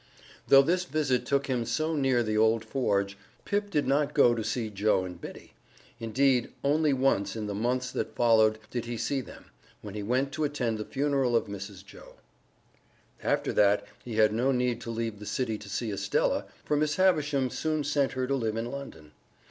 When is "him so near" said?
1.45-2.23